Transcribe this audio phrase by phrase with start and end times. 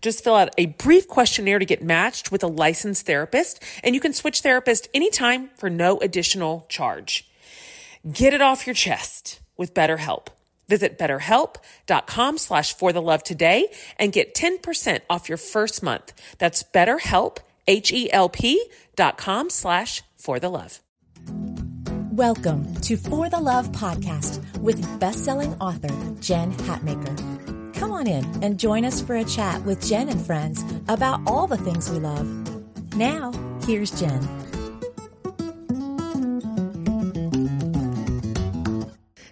[0.00, 4.00] Just fill out a brief questionnaire to get matched with a licensed therapist, and you
[4.00, 7.28] can switch therapist anytime for no additional charge.
[8.10, 10.28] Get it off your chest with BetterHelp.
[10.68, 16.12] Visit betterhelp.com slash for the love today and get 10% off your first month.
[16.38, 20.80] That's betterhelp, H-E-L-P dot com slash for the love.
[22.12, 25.88] Welcome to For the Love podcast with best-selling author
[26.20, 27.59] Jen Hatmaker.
[27.80, 31.46] Come on in and join us for a chat with Jen and friends about all
[31.46, 32.28] the things we love.
[32.94, 33.32] Now,
[33.64, 34.20] here's Jen.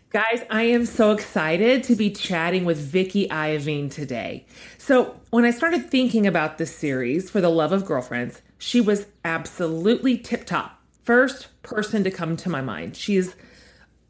[0.09, 4.47] Guys, I am so excited to be chatting with Vicki Iovine today.
[4.79, 9.09] So, when I started thinking about this series for the love of girlfriends, she was
[9.27, 10.81] absolutely tip top.
[11.03, 12.97] First person to come to my mind.
[12.97, 13.35] She is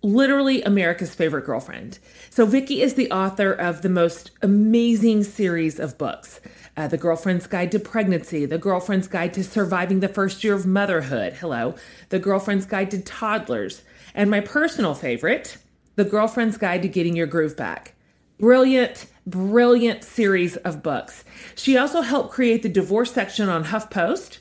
[0.03, 1.99] literally America's favorite girlfriend.
[2.31, 6.41] So, Vicki is the author of the most amazing series of books
[6.79, 10.65] uh, The Girlfriend's Guide to Pregnancy, The Girlfriend's Guide to Surviving the First Year of
[10.65, 11.33] Motherhood.
[11.35, 11.75] Hello.
[12.11, 13.83] The Girlfriend's Guide to Toddlers.
[14.15, 15.59] And my personal favorite,
[15.97, 17.95] The Girlfriend's Guide to Getting Your Groove Back.
[18.39, 21.25] Brilliant, brilliant series of books.
[21.57, 24.39] She also helped create the divorce section on HuffPost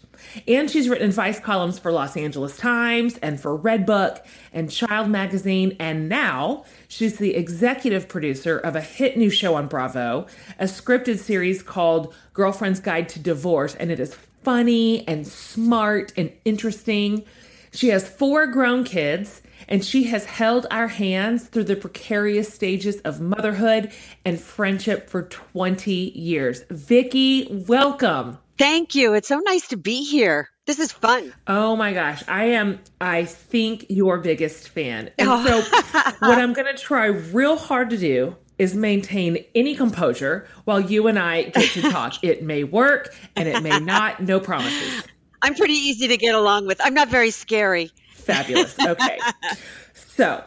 [0.47, 5.75] and she's written advice columns for Los Angeles Times and for Redbook and Child Magazine.
[5.79, 10.27] And now she's the executive producer of a hit new show on Bravo,
[10.59, 13.75] a scripted series called Girlfriend's Guide to Divorce.
[13.75, 17.25] And it is funny and smart and interesting.
[17.71, 22.99] She has four grown kids and she has held our hands through the precarious stages
[23.01, 23.91] of motherhood
[24.23, 26.63] and friendship for 20 years.
[26.69, 28.37] Vicki, welcome.
[28.57, 29.13] Thank you.
[29.13, 30.49] It's so nice to be here.
[30.65, 31.33] This is fun.
[31.47, 32.23] Oh my gosh.
[32.27, 35.11] I am, I think, your biggest fan.
[35.17, 35.45] And oh.
[35.45, 35.79] so,
[36.19, 41.07] what I'm going to try real hard to do is maintain any composure while you
[41.07, 42.15] and I get to talk.
[42.23, 44.21] it may work and it may not.
[44.21, 45.03] No promises.
[45.41, 46.81] I'm pretty easy to get along with.
[46.83, 47.91] I'm not very scary.
[48.13, 48.77] Fabulous.
[48.79, 49.19] Okay.
[49.93, 50.43] so,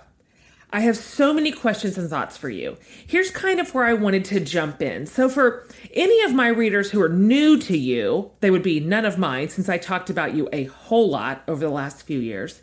[0.73, 2.77] I have so many questions and thoughts for you.
[3.05, 5.07] Here's kind of where I wanted to jump in.
[5.07, 9.05] So, for any of my readers who are new to you, they would be none
[9.05, 12.63] of mine since I talked about you a whole lot over the last few years.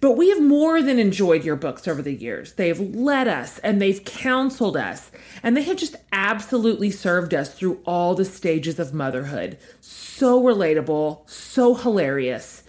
[0.00, 2.54] But we have more than enjoyed your books over the years.
[2.54, 5.10] They've led us and they've counseled us,
[5.42, 9.58] and they have just absolutely served us through all the stages of motherhood.
[9.82, 12.62] So relatable, so hilarious.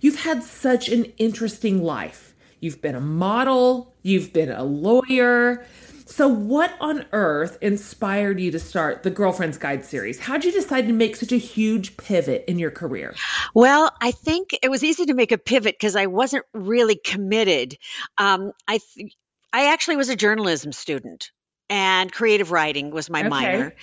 [0.00, 2.29] You've had such an interesting life.
[2.60, 5.64] You've been a model, you've been a lawyer.
[6.04, 10.18] So, what on earth inspired you to start the Girlfriend's Guide series?
[10.18, 13.14] How'd you decide to make such a huge pivot in your career?
[13.54, 17.78] Well, I think it was easy to make a pivot because I wasn't really committed.
[18.18, 19.14] Um, I, th-
[19.52, 21.30] I actually was a journalism student,
[21.70, 23.28] and creative writing was my okay.
[23.28, 23.74] minor.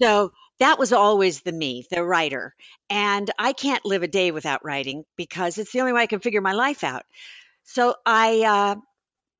[0.00, 2.54] So, that was always the me, the writer.
[2.88, 6.20] And I can't live a day without writing because it's the only way I can
[6.20, 7.04] figure my life out.
[7.66, 8.80] So I uh,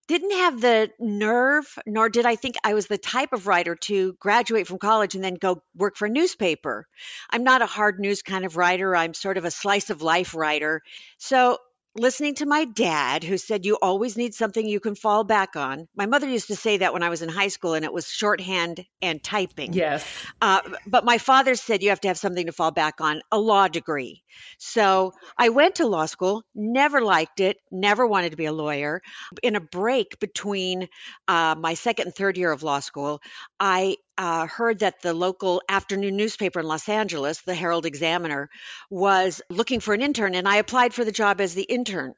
[0.09, 4.14] didn't have the nerve, nor did I think I was the type of writer to
[4.20, 6.86] graduate from college and then go work for a newspaper.
[7.31, 8.94] I'm not a hard news kind of writer.
[8.94, 10.82] I'm sort of a slice of life writer.
[11.19, 11.59] So
[11.98, 15.89] listening to my dad, who said, You always need something you can fall back on.
[15.97, 18.09] My mother used to say that when I was in high school, and it was
[18.09, 19.72] shorthand and typing.
[19.72, 20.07] Yes.
[20.41, 23.39] Uh, but my father said, You have to have something to fall back on a
[23.39, 24.22] law degree.
[24.59, 29.03] So I went to law school, never liked it, never wanted to be a lawyer.
[29.42, 30.89] In a break between
[31.28, 33.21] uh, my second and third year of law school,
[33.59, 38.48] I uh, heard that the local afternoon newspaper in Los Angeles, the Herald Examiner,
[38.91, 42.15] was looking for an intern, and I applied for the job as the intern.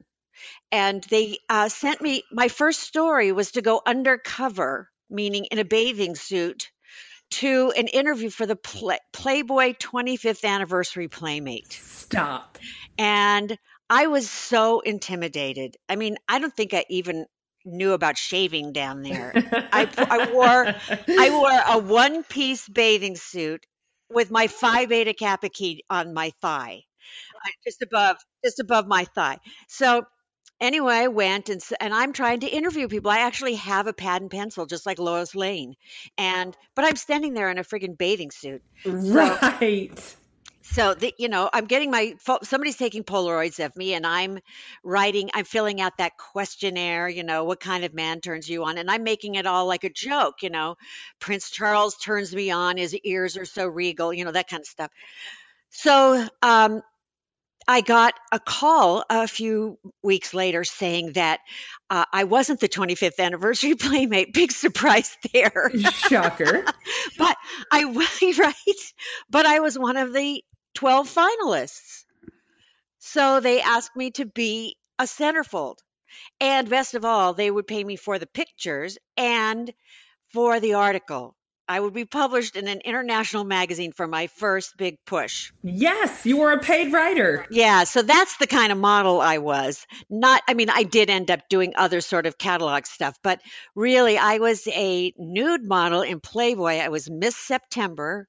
[0.71, 5.65] And they uh, sent me my first story was to go undercover, meaning in a
[5.65, 6.71] bathing suit,
[7.31, 11.71] to an interview for the Play- Playboy 25th anniversary Playmate.
[11.71, 12.57] Stop.
[12.97, 13.57] And
[13.89, 15.77] I was so intimidated.
[15.87, 17.25] I mean, I don't think I even
[17.71, 19.31] knew about shaving down there.
[19.71, 20.75] I, I wore
[21.07, 23.65] I wore a one piece bathing suit
[24.11, 26.83] with my Phi Beta Kappa key on my thigh,
[27.35, 29.39] uh, just above just above my thigh.
[29.67, 30.05] So
[30.59, 33.11] anyway, I went and and I'm trying to interview people.
[33.11, 35.75] I actually have a pad and pencil, just like Lois Lane,
[36.17, 38.61] and but I'm standing there in a friggin' bathing suit.
[38.85, 39.97] Right.
[39.97, 40.15] So,
[40.71, 42.13] so the, you know i'm getting my
[42.43, 44.39] somebody's taking polaroids of me and i'm
[44.83, 48.77] writing i'm filling out that questionnaire you know what kind of man turns you on
[48.77, 50.75] and i'm making it all like a joke you know
[51.19, 54.67] prince charles turns me on his ears are so regal you know that kind of
[54.67, 54.91] stuff
[55.71, 56.81] so um,
[57.69, 61.39] I got a call a few weeks later saying that
[61.87, 64.33] uh, I wasn't the 25th anniversary playmate.
[64.33, 65.71] Big surprise there.
[65.77, 66.65] Shocker.
[67.19, 67.37] but
[67.71, 67.83] I
[68.39, 68.93] right,
[69.29, 70.43] but I was one of the
[70.75, 72.03] 12 finalists.
[72.99, 75.77] So they asked me to be a centerfold.
[76.39, 79.71] And best of all, they would pay me for the pictures and
[80.33, 81.35] for the article.
[81.69, 85.51] I would be published in an international magazine for my first big push.
[85.61, 87.45] Yes, you were a paid writer.
[87.51, 89.85] Yeah, so that's the kind of model I was.
[90.09, 93.39] Not, I mean, I did end up doing other sort of catalog stuff, but
[93.75, 96.77] really, I was a nude model in Playboy.
[96.77, 98.27] I was Miss September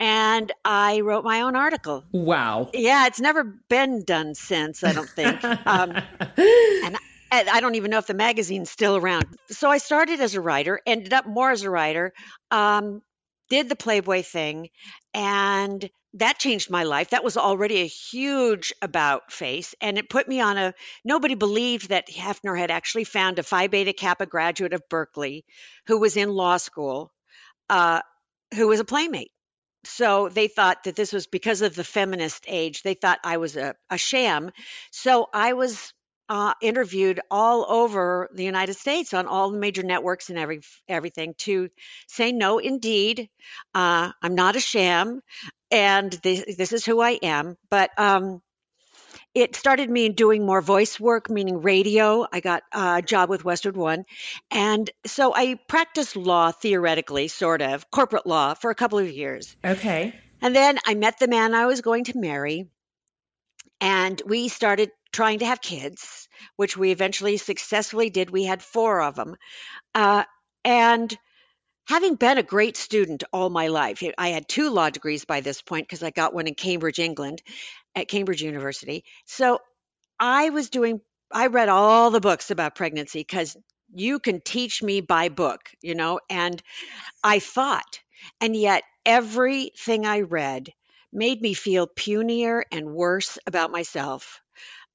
[0.00, 2.04] and I wrote my own article.
[2.12, 2.70] Wow.
[2.72, 5.42] Yeah, it's never been done since, I don't think.
[5.44, 5.92] um,
[6.38, 6.96] and,
[7.30, 9.26] I don't even know if the magazine's still around.
[9.50, 12.12] So I started as a writer, ended up more as a writer,
[12.50, 13.02] um,
[13.50, 14.70] did the Playboy thing,
[15.12, 17.10] and that changed my life.
[17.10, 20.74] That was already a huge about face, and it put me on a.
[21.04, 25.44] Nobody believed that Hefner had actually found a Phi Beta Kappa graduate of Berkeley
[25.86, 27.12] who was in law school,
[27.68, 28.00] uh,
[28.54, 29.30] who was a playmate
[29.84, 32.82] so they thought that this was because of the feminist age.
[32.82, 34.50] They thought I was a, a sham.
[34.90, 35.92] So I was
[36.28, 41.34] uh, interviewed all over the United States on all the major networks and every everything
[41.38, 41.70] to
[42.06, 43.28] say no, indeed,
[43.74, 45.20] uh, I'm not a sham,
[45.70, 47.56] and this, this is who I am.
[47.70, 48.42] But um,
[49.40, 52.26] it started me doing more voice work, meaning radio.
[52.30, 54.04] I got a job with Westwood One.
[54.50, 59.56] And so I practiced law theoretically, sort of, corporate law for a couple of years.
[59.64, 60.14] Okay.
[60.40, 62.68] And then I met the man I was going to marry.
[63.80, 68.30] And we started trying to have kids, which we eventually successfully did.
[68.30, 69.36] We had four of them.
[69.94, 70.24] Uh,
[70.64, 71.16] and
[71.86, 75.62] having been a great student all my life, I had two law degrees by this
[75.62, 77.42] point because I got one in Cambridge, England,
[77.98, 79.04] at Cambridge University.
[79.26, 79.60] So
[80.18, 81.00] I was doing,
[81.32, 83.56] I read all the books about pregnancy because
[83.94, 86.62] you can teach me by book, you know, and
[87.22, 88.00] I thought,
[88.40, 90.72] and yet everything I read
[91.12, 94.42] made me feel punier and worse about myself.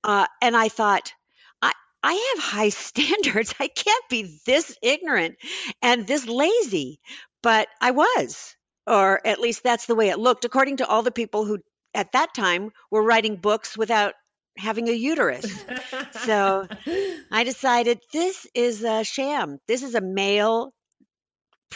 [0.04, 1.14] Uh, and I thought,
[1.62, 1.72] I,
[2.04, 3.54] I have high standards.
[3.60, 5.36] I can't be this ignorant
[5.82, 7.00] and this lazy.
[7.42, 8.56] But I was,
[8.88, 11.60] or at least that's the way it looked, according to all the people who
[11.94, 14.14] at that time were writing books without
[14.58, 15.46] having a uterus.
[16.26, 16.68] so
[17.32, 19.60] I decided this is a sham.
[19.68, 20.74] This is a male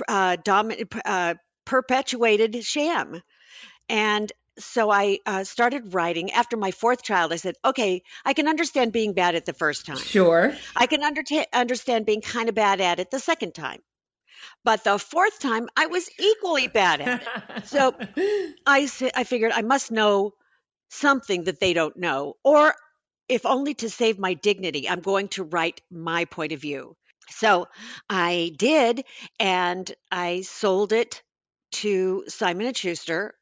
[0.07, 1.35] uh, dominant, uh,
[1.65, 3.21] perpetuated sham.
[3.89, 6.31] And so I uh, started writing.
[6.31, 9.85] After my fourth child, I said, okay, I can understand being bad at the first
[9.85, 9.97] time.
[9.97, 10.55] Sure.
[10.75, 13.79] I can under- understand being kind of bad at it the second time.
[14.63, 17.67] But the fourth time, I was equally bad at it.
[17.67, 17.95] So
[18.65, 20.33] I, I figured I must know
[20.89, 22.75] something that they don't know, or
[23.27, 26.95] if only to save my dignity, I'm going to write my point of view.
[27.29, 27.67] So
[28.09, 29.03] I did,
[29.39, 31.21] and I sold it
[31.73, 33.35] to Simon and Schuster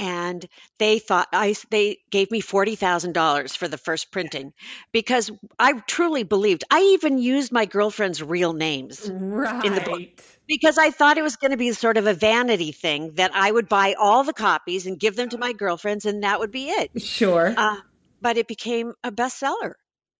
[0.00, 0.46] and
[0.78, 4.54] they thought I they gave me forty thousand dollars for the first printing
[4.92, 6.64] because I truly believed.
[6.70, 9.62] I even used my girlfriend's real names right.
[9.62, 10.00] in the book
[10.48, 13.52] because I thought it was going to be sort of a vanity thing that I
[13.52, 16.70] would buy all the copies and give them to my girlfriends, and that would be
[16.70, 17.02] it.
[17.02, 17.76] Sure, uh,
[18.22, 19.74] but it became a bestseller,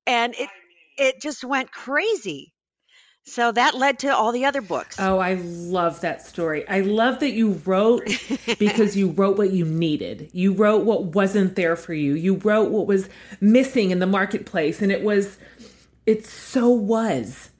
[0.06, 0.50] and it
[0.98, 2.52] it just went crazy.
[3.24, 4.96] So that led to all the other books.
[4.98, 6.66] Oh, I love that story.
[6.68, 8.02] I love that you wrote
[8.58, 10.30] because you wrote what you needed.
[10.32, 12.14] You wrote what wasn't there for you.
[12.14, 13.08] You wrote what was
[13.40, 14.82] missing in the marketplace.
[14.82, 15.38] And it was,
[16.06, 17.50] it so was.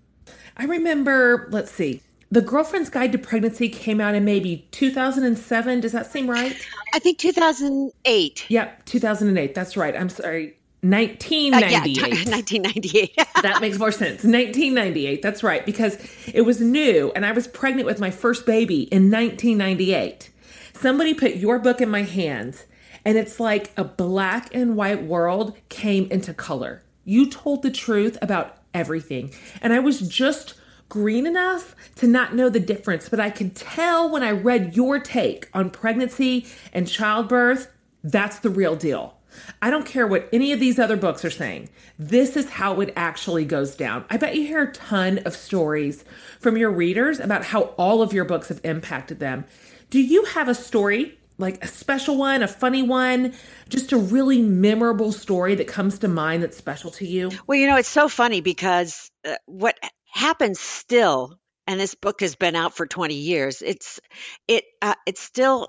[0.56, 5.80] I remember, let's see, The Girlfriend's Guide to Pregnancy came out in maybe 2007.
[5.80, 6.56] Does that seem right?
[6.92, 8.46] I think 2008.
[8.48, 9.54] Yep, 2008.
[9.54, 9.94] That's right.
[9.94, 10.56] I'm sorry.
[10.82, 12.02] 1998.
[12.02, 13.16] Uh, yeah, 1998.
[13.42, 14.24] that makes more sense.
[14.24, 15.22] 1998.
[15.22, 15.64] That's right.
[15.66, 15.98] Because
[16.32, 20.30] it was new and I was pregnant with my first baby in 1998.
[20.74, 22.64] Somebody put your book in my hands
[23.04, 26.82] and it's like a black and white world came into color.
[27.04, 29.32] You told the truth about everything.
[29.60, 30.54] And I was just
[30.88, 34.98] green enough to not know the difference, but I could tell when I read your
[34.98, 37.70] take on pregnancy and childbirth,
[38.02, 39.14] that's the real deal.
[39.62, 41.68] I don't care what any of these other books are saying.
[41.98, 44.04] This is how it actually goes down.
[44.10, 46.04] I bet you hear a ton of stories
[46.38, 49.44] from your readers about how all of your books have impacted them.
[49.90, 53.34] Do you have a story, like a special one, a funny one,
[53.68, 57.30] just a really memorable story that comes to mind that's special to you?
[57.46, 62.34] Well, you know, it's so funny because uh, what happens still and this book has
[62.34, 64.00] been out for 20 years it's
[64.48, 65.68] it uh, it still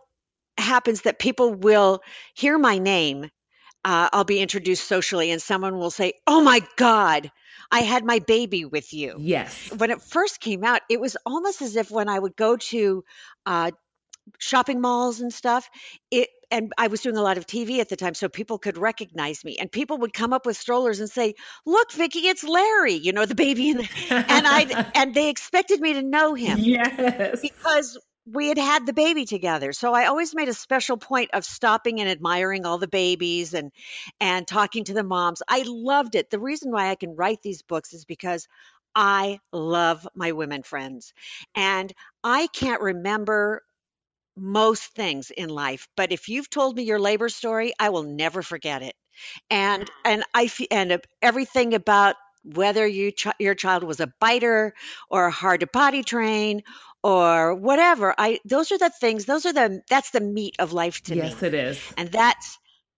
[0.58, 2.02] happens that people will
[2.34, 3.30] hear my name
[3.84, 7.32] uh, I'll be introduced socially, and someone will say, Oh my God,
[7.72, 9.16] I had my baby with you.
[9.20, 9.72] Yes.
[9.76, 13.04] When it first came out, it was almost as if when I would go to
[13.46, 13.72] uh,
[14.38, 15.70] shopping malls and stuff,
[16.10, 18.78] it and I was doing a lot of TV at the time, so people could
[18.78, 21.36] recognize me, and people would come up with strollers and say,
[21.66, 25.80] "Look, Vicki, it's Larry," you know, the baby, in the, and I and they expected
[25.80, 30.36] me to know him, yes, because we had had the baby together so i always
[30.36, 33.72] made a special point of stopping and admiring all the babies and
[34.20, 35.42] and talking to the moms.
[35.48, 36.30] I loved it.
[36.30, 38.48] The reason why i can write these books is because
[38.96, 41.14] i love my women friends
[41.56, 41.92] and
[42.24, 43.64] i can't remember
[44.38, 48.42] most things in life but if you've told me your labor story i will never
[48.42, 48.96] forget it.
[49.50, 54.74] And and i and everything about whether you ch- your child was a biter
[55.10, 56.64] or hard to potty train
[57.04, 58.14] or whatever.
[58.18, 61.24] I those are the things those are the that's the meat of life to yes,
[61.24, 61.30] me.
[61.30, 61.94] Yes it is.
[61.98, 62.58] And that's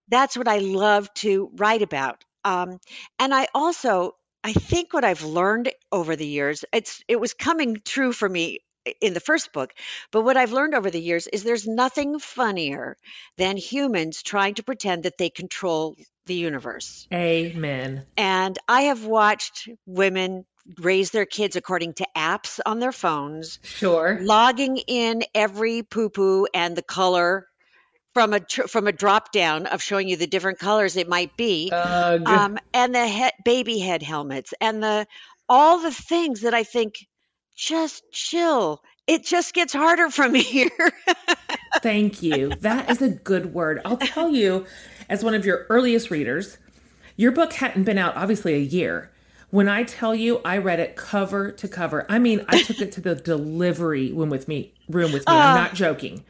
[0.10, 2.24] that's what i love to write about.
[2.46, 2.80] Um,
[3.20, 7.78] and i also i think what i've learned over the years it's it was coming
[7.86, 8.60] true for me
[9.00, 9.72] in the first book
[10.12, 12.98] but what i've learned over the years is there's nothing funnier
[13.38, 15.96] than humans trying to pretend that they control
[16.26, 17.08] the universe.
[17.14, 18.06] Amen.
[18.18, 20.46] And i have watched women
[20.79, 23.60] raise their kids according to apps on their phones.
[23.63, 24.20] Sure.
[24.22, 27.48] Logging in every poo poo and the color
[28.13, 31.72] from a from a drop down of showing you the different colors it might be.
[31.72, 35.08] Um, and the he- baby head helmets and the
[35.50, 36.96] all the things that I think
[37.55, 38.82] just chill.
[39.05, 40.70] It just gets harder from here.
[41.82, 42.50] Thank you.
[42.62, 43.82] That is a good word.
[43.84, 44.65] I'll tell you,
[45.10, 46.58] as one of your earliest readers,
[47.17, 49.12] your book hadn't been out obviously a year.
[49.54, 52.92] When I tell you I read it cover to cover, I mean I took it
[52.94, 55.36] to the delivery room with me room with me.
[55.36, 56.26] I'm not joking.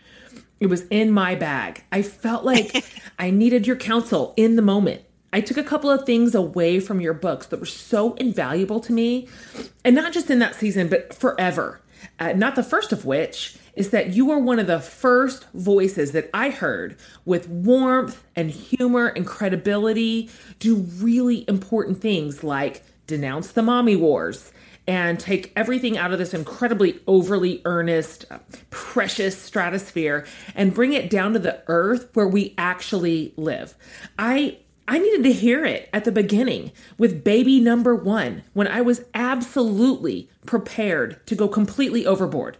[0.60, 1.86] It was in my bag.
[1.90, 2.84] I felt like
[3.18, 5.04] I needed your counsel in the moment.
[5.32, 8.92] I took a couple of things away from your books that were so invaluable to
[8.92, 9.30] me,
[9.86, 11.80] and not just in that season, but forever.
[12.20, 16.12] Uh, not the first of which is that you are one of the first voices
[16.12, 23.52] that I heard with warmth and humor and credibility do really important things like denounce
[23.52, 24.52] the mommy wars
[24.86, 31.10] and take everything out of this incredibly overly earnest, uh, precious stratosphere and bring it
[31.10, 33.76] down to the earth where we actually live.
[34.20, 38.82] I I needed to hear it at the beginning with baby number 1 when I
[38.82, 42.58] was absolutely prepared to go completely overboard.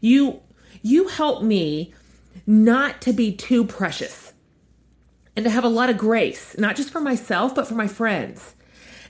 [0.00, 0.40] You
[0.82, 1.94] you helped me
[2.46, 4.34] not to be too precious
[5.34, 8.54] and to have a lot of grace, not just for myself but for my friends.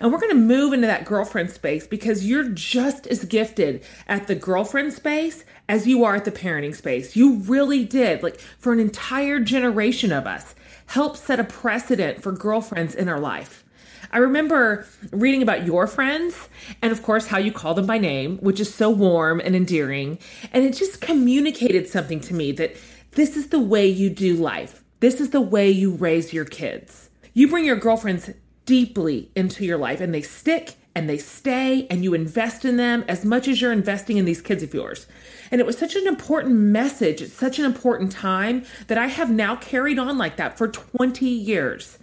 [0.01, 4.27] And we're going to move into that girlfriend space because you're just as gifted at
[4.27, 7.17] the girlfriend space as you are at the parenting space.
[7.17, 10.55] You really did, like for an entire generation of us,
[10.87, 13.65] help set a precedent for girlfriends in our life.
[14.13, 16.49] I remember reading about your friends
[16.83, 20.19] and, of course, how you call them by name, which is so warm and endearing.
[20.53, 22.77] And it just communicated something to me that
[23.13, 24.85] this is the way you do life.
[25.01, 27.11] This is the way you raise your kids.
[27.33, 28.31] You bring your girlfriends
[28.67, 33.05] deeply into your life and they stick and they stay and you invest in them
[33.09, 35.07] as much as you're investing in these kids of yours.
[35.51, 39.31] And it was such an important message at such an important time that I have
[39.31, 41.99] now carried on like that for 20 years.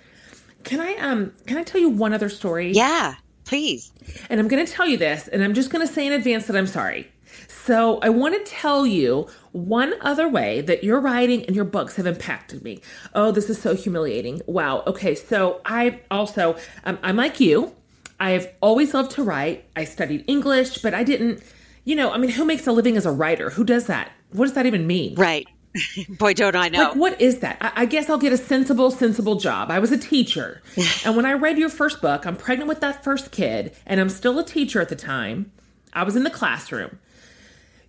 [0.64, 2.72] Can I um can I tell you one other story?
[2.72, 3.16] Yeah,
[3.46, 3.92] please.
[4.30, 6.48] And I'm going to tell you this and I'm just going to say in advance
[6.48, 7.12] that I'm sorry.
[7.48, 11.96] So I want to tell you one other way that your writing and your books
[11.98, 12.82] have impacted me.
[13.14, 14.42] Oh, this is so humiliating.
[14.46, 14.84] Wow.
[14.88, 15.16] Okay.
[15.16, 17.76] So I also, um, I'm like you.
[18.20, 19.66] I've always loved to write.
[19.76, 21.42] I studied English, but I didn't,
[21.86, 23.50] you know, I mean, who makes a living as a writer?
[23.50, 24.12] Who does that?
[24.32, 25.16] What does that even mean?
[25.16, 25.48] Right.
[26.10, 26.90] Boy, don't I know.
[26.90, 27.58] Like, what is that?
[27.62, 29.72] I, I guess I'll get a sensible, sensible job.
[29.72, 30.62] I was a teacher.
[31.06, 34.10] and when I read your first book, I'm pregnant with that first kid, and I'm
[34.10, 35.52] still a teacher at the time.
[35.94, 37.00] I was in the classroom.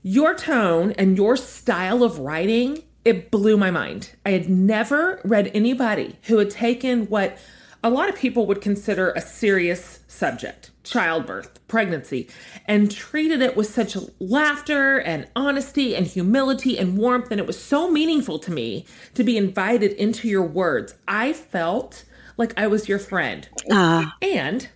[0.02, 4.10] Your tone and your style of writing, it blew my mind.
[4.26, 7.38] I had never read anybody who had taken what
[7.84, 12.28] a lot of people would consider a serious subject childbirth, pregnancy,
[12.66, 17.30] and treated it with such laughter and honesty and humility and warmth.
[17.30, 20.94] And it was so meaningful to me to be invited into your words.
[21.06, 22.04] I felt
[22.36, 23.48] like I was your friend.
[23.70, 24.06] Uh.
[24.20, 24.68] And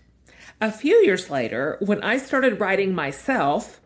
[0.61, 3.81] a few years later, when I started writing myself,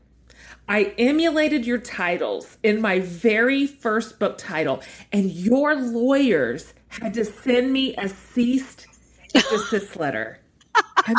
[0.72, 7.26] I emulated your titles in my very first book title, and your lawyers had to
[7.26, 8.88] send me a ceased
[9.36, 10.40] and desist letter.
[10.96, 11.18] I'm,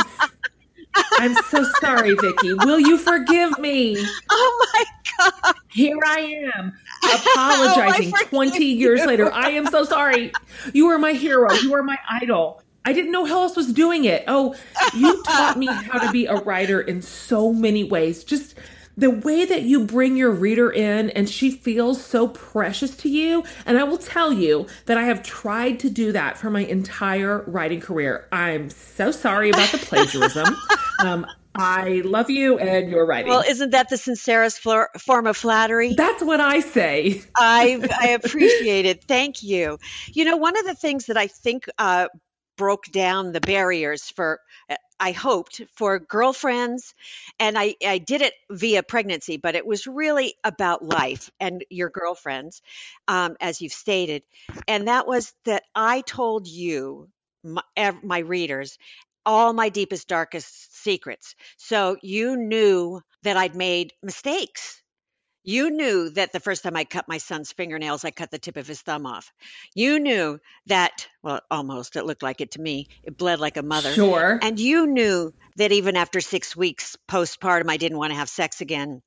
[1.19, 2.55] I'm so sorry, Vicki.
[2.55, 4.03] Will you forgive me?
[4.31, 4.85] Oh my
[5.19, 5.55] God.
[5.69, 6.73] Here I am,
[7.05, 9.07] oh, apologizing oh, 20 years you.
[9.07, 9.31] later.
[9.35, 10.33] I am so sorry.
[10.73, 11.53] You are my hero.
[11.53, 12.63] You are my idol.
[12.87, 14.25] I didn't know how else was doing it.
[14.29, 14.57] Oh,
[14.97, 18.25] you taught me how to be a writer in so many ways.
[18.25, 18.55] Just
[18.97, 23.45] the way that you bring your reader in and she feels so precious to you.
[23.65, 27.43] And I will tell you that I have tried to do that for my entire
[27.47, 28.29] writing career.
[28.33, 30.57] I'm so sorry about the plagiarism.
[30.99, 33.29] um, I love you and your writing.
[33.29, 35.95] Well, isn't that the sincerest form of flattery?
[35.95, 37.23] That's what I say.
[37.37, 39.05] I, I appreciate it.
[39.05, 39.79] Thank you.
[40.09, 42.09] You know, one of the things that I think uh,
[42.57, 44.41] broke down the barriers for
[45.03, 46.95] I hoped for girlfriends
[47.41, 51.91] and I, I did it via pregnancy, but it was really about life and your
[51.91, 52.63] girlfriends,
[53.09, 54.23] um, as you've stated.
[54.69, 57.09] And that was that I told you,
[57.43, 57.63] my,
[58.05, 58.79] my readers,
[59.27, 61.35] all my deepest, darkest secrets.
[61.57, 64.82] So you knew that I'd made mistakes
[65.45, 68.57] you knew that the first time I cut my son's fingernails, I cut the tip
[68.57, 69.33] of his thumb off.
[69.75, 72.89] You knew that, well, almost, it looked like it to me.
[73.03, 73.93] It bled like a mother.
[73.93, 74.39] Sure.
[74.41, 78.61] And you knew that even after six weeks postpartum, I didn't want to have sex
[78.61, 79.03] again.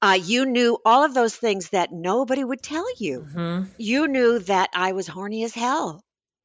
[0.00, 3.20] Uh, you knew all of those things that nobody would tell you.
[3.20, 3.70] Mm-hmm.
[3.78, 6.02] You knew that I was horny as hell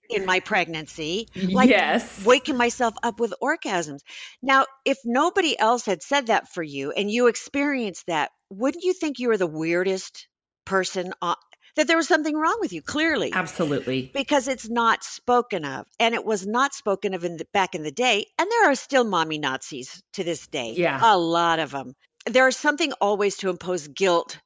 [0.09, 2.25] in my pregnancy, like yes.
[2.25, 4.01] waking myself up with orgasms.
[4.41, 8.93] Now, if nobody else had said that for you and you experienced that, wouldn't you
[8.93, 10.27] think you were the weirdest
[10.65, 11.35] person on,
[11.75, 13.31] that there was something wrong with you clearly?
[13.33, 14.11] Absolutely.
[14.13, 17.83] Because it's not spoken of and it was not spoken of in the, back in
[17.83, 20.99] the day and there are still mommy nazis to this day yeah.
[21.03, 21.93] a lot of them
[22.25, 24.39] there's something always to impose guilt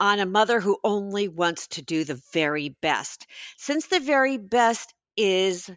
[0.00, 3.26] on a mother who only wants to do the very best.
[3.56, 5.70] Since the very best is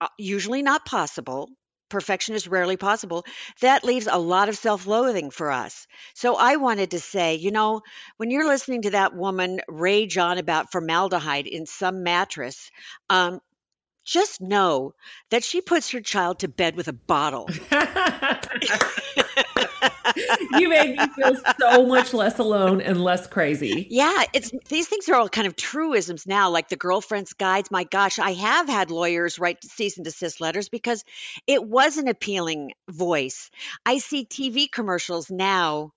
[0.00, 1.48] uh, usually not possible.
[1.88, 3.24] Perfection is rarely possible.
[3.60, 5.86] That leaves a lot of self loathing for us.
[6.14, 7.82] So I wanted to say, you know,
[8.16, 12.70] when you're listening to that woman rage on about formaldehyde in some mattress,
[13.08, 13.40] um,
[14.04, 14.94] just know
[15.30, 17.48] that she puts her child to bed with a bottle.
[20.58, 23.86] you made me feel so much less alone and less crazy.
[23.90, 27.70] Yeah, it's these things are all kind of truisms now, like the girlfriend's guides.
[27.70, 31.04] My gosh, I have had lawyers write cease and desist letters because
[31.46, 33.50] it was an appealing voice.
[33.84, 35.92] I see TV commercials now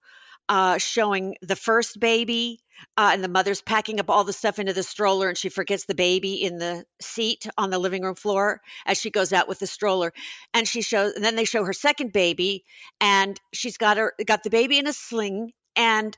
[0.49, 2.59] uh, showing the first baby
[2.97, 5.85] uh, and the mother's packing up all the stuff into the stroller and she forgets
[5.85, 9.59] the baby in the seat on the living room floor as she goes out with
[9.59, 10.11] the stroller
[10.53, 12.65] and she shows and then they show her second baby
[12.99, 16.17] and she's got her got the baby in a sling and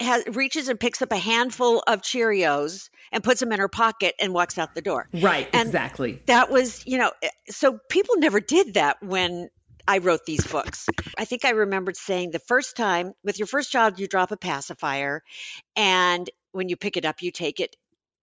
[0.00, 4.14] has, reaches and picks up a handful of Cheerios and puts them in her pocket
[4.20, 5.08] and walks out the door.
[5.12, 6.20] Right, and exactly.
[6.26, 9.50] That was, you know, eh, so people never did that when
[9.86, 10.86] I wrote these books.
[11.18, 14.36] I think I remembered saying the first time with your first child, you drop a
[14.36, 15.22] pacifier,
[15.76, 17.76] and when you pick it up, you take it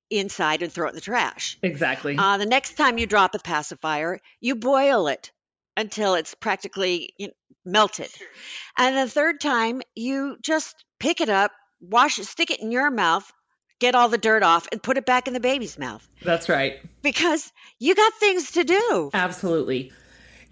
[0.10, 1.58] inside and throw it in the trash.
[1.62, 2.18] Exactly.
[2.18, 5.32] Uh, the next time you drop a pacifier, you boil it
[5.78, 8.10] until it's practically you know, melted.
[8.78, 12.92] And the third time, you just pick it up, wash it, stick it in your
[12.92, 13.32] mouth,
[13.80, 16.08] get all the dirt off, and put it back in the baby's mouth.
[16.24, 16.80] That's right.
[17.02, 19.12] Because you got things to do.
[19.14, 19.92] Absolutely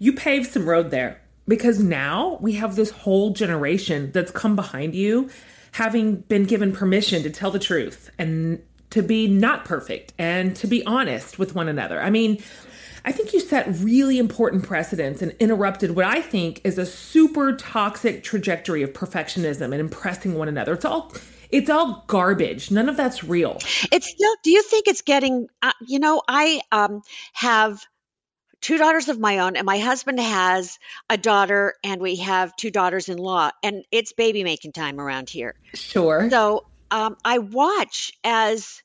[0.00, 4.94] you paved some road there because now we have this whole generation that's come behind
[4.94, 5.30] you
[5.72, 10.66] having been given permission to tell the truth and to be not perfect and to
[10.66, 12.00] be honest with one another.
[12.00, 12.42] I mean,
[13.04, 17.54] I think you set really important precedents and interrupted what I think is a super
[17.54, 20.72] toxic trajectory of perfectionism and impressing one another.
[20.72, 21.12] It's all
[21.50, 22.70] it's all garbage.
[22.70, 23.58] None of that's real.
[23.90, 24.34] It's still.
[24.44, 25.48] Do you think it's getting?
[25.62, 27.84] Uh, you know, I um, have
[28.60, 32.70] two daughters of my own, and my husband has a daughter, and we have two
[32.70, 35.54] daughters in law, and it's baby making time around here.
[35.74, 36.28] Sure.
[36.30, 38.82] So um, I watch as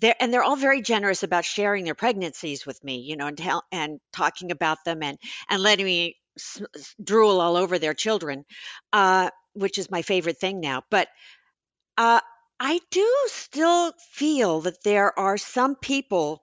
[0.00, 3.38] they're and they're all very generous about sharing their pregnancies with me, you know, and
[3.38, 5.18] tell, and talking about them and
[5.48, 6.62] and letting me s-
[7.02, 8.44] drool all over their children,
[8.92, 10.82] uh, which is my favorite thing now.
[10.90, 11.08] But
[11.96, 12.20] uh,
[12.60, 16.42] I do still feel that there are some people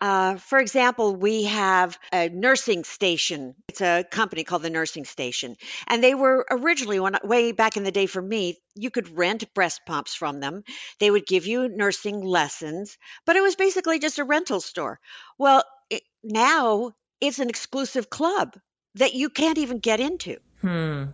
[0.00, 3.54] uh, for example, we have a nursing station.
[3.68, 5.56] It's a company called the Nursing Station.
[5.86, 9.54] And they were originally, when, way back in the day for me, you could rent
[9.54, 10.64] breast pumps from them.
[10.98, 15.00] They would give you nursing lessons, but it was basically just a rental store.
[15.38, 18.54] Well, it, now it's an exclusive club
[18.96, 20.36] that you can't even get into.
[20.60, 21.04] Hmm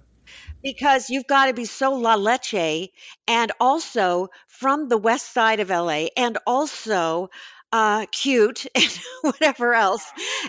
[0.62, 2.90] because you've got to be so la leche
[3.26, 7.28] and also from the west side of LA and also
[7.72, 10.04] uh, cute and whatever else.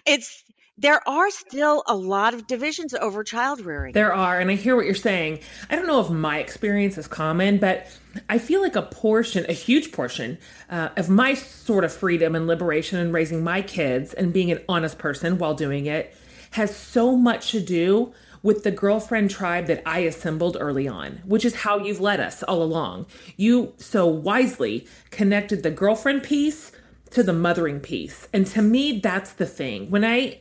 [0.05, 0.43] It's
[0.77, 3.93] there are still a lot of divisions over child rearing.
[3.93, 5.39] There are, and I hear what you're saying.
[5.69, 7.87] I don't know if my experience is common, but
[8.27, 10.39] I feel like a portion, a huge portion
[10.71, 14.61] uh, of my sort of freedom and liberation in raising my kids and being an
[14.67, 16.15] honest person while doing it
[16.51, 21.45] has so much to do with the girlfriend tribe that I assembled early on, which
[21.45, 23.05] is how you've led us all along.
[23.37, 26.71] You so wisely connected the girlfriend piece
[27.13, 28.27] to the mothering piece.
[28.33, 29.89] And to me, that's the thing.
[29.89, 30.39] When I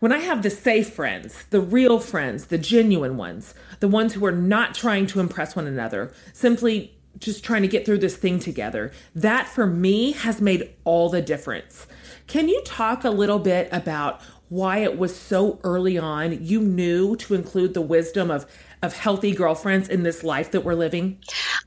[0.00, 4.24] when I have the safe friends, the real friends, the genuine ones, the ones who
[4.24, 8.38] are not trying to impress one another, simply just trying to get through this thing
[8.38, 11.86] together, that for me has made all the difference.
[12.28, 17.16] Can you talk a little bit about why it was so early on you knew
[17.16, 18.46] to include the wisdom of
[18.82, 21.18] of healthy girlfriends in this life that we're living?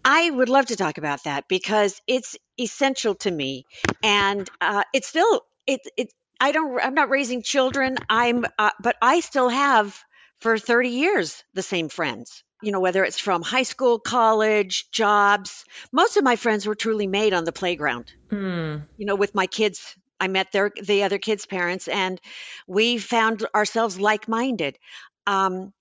[0.04, 3.66] I would love to talk about that because it's essential to me,
[4.02, 6.14] and uh, it's still it it.
[6.40, 6.80] I don't.
[6.80, 7.98] I'm not raising children.
[8.10, 9.98] I'm, uh, but I still have
[10.40, 12.44] for 30 years the same friends.
[12.62, 15.66] You know, whether it's from high school, college, jobs.
[15.92, 18.12] Most of my friends were truly made on the playground.
[18.30, 18.84] Mm.
[18.98, 22.20] You know, with my kids I met their the other kids' parents, and
[22.66, 24.78] we found ourselves like minded.
[25.28, 25.74] Um,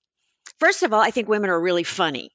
[0.59, 2.31] first of all, I think women are really funny.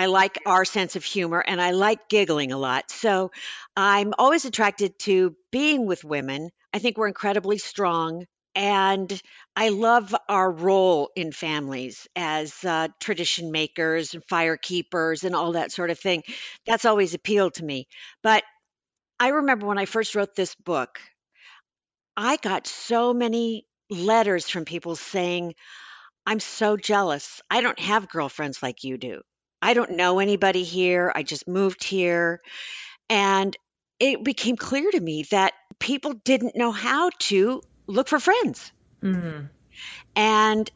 [0.00, 2.90] I like our sense of humor and I like giggling a lot.
[2.90, 3.32] So
[3.76, 6.48] I'm always attracted to being with women.
[6.72, 8.24] I think we're incredibly strong.
[8.54, 9.20] And
[9.54, 15.52] I love our role in families as uh, tradition makers and fire keepers and all
[15.52, 16.22] that sort of thing.
[16.64, 17.86] That's always appealed to me.
[18.22, 18.42] But
[19.18, 20.98] I remember when I first wrote this book,
[22.16, 25.56] I got so many letters from people saying,
[26.24, 27.42] I'm so jealous.
[27.50, 29.20] I don't have girlfriends like you do.
[29.62, 31.12] I don't know anybody here.
[31.14, 32.40] I just moved here.
[33.08, 33.56] And
[33.98, 38.72] it became clear to me that people didn't know how to look for friends.
[39.02, 39.46] Mm-hmm.
[40.16, 40.70] And